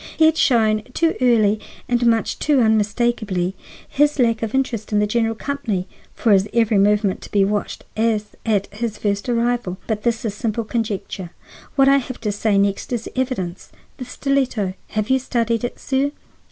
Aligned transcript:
He 0.17 0.25
had 0.25 0.35
shown 0.35 0.81
too 0.95 1.13
early 1.21 1.59
and 1.87 2.03
much 2.07 2.39
too 2.39 2.59
unmistakably 2.59 3.53
his 3.87 4.17
lack 4.17 4.41
of 4.41 4.55
interest 4.55 4.91
in 4.91 4.97
the 4.97 5.05
general 5.05 5.35
company 5.35 5.87
for 6.15 6.31
his 6.31 6.49
every 6.55 6.79
movement 6.79 7.21
to 7.21 7.31
be 7.31 7.45
watched 7.45 7.83
as 7.95 8.25
at 8.43 8.65
his 8.73 8.97
first 8.97 9.29
arrival. 9.29 9.77
But 9.85 10.01
this 10.01 10.25
is 10.25 10.33
simple 10.33 10.63
conjecture; 10.63 11.29
what 11.75 11.87
I 11.87 11.97
have 11.97 12.19
to 12.21 12.31
say 12.31 12.57
next 12.57 12.91
is 12.91 13.07
evidence. 13.15 13.71
The 13.97 14.05
stiletto—have 14.05 15.11
you 15.11 15.19
studied 15.19 15.63
it, 15.63 15.77
sir? 15.79 16.09